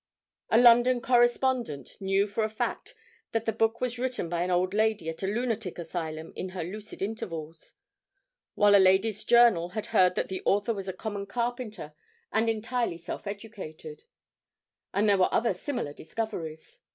[0.49, 2.95] A 'London correspondent' knew for a fact
[3.33, 6.63] that the book was written by an old lady at a lunatic asylum in her
[6.63, 7.73] lucid intervals;
[8.55, 11.93] while a ladies' journal had heard that the author was a common carpenter
[12.33, 14.05] and entirely self educated;
[14.91, 16.79] and there were other similar discoveries.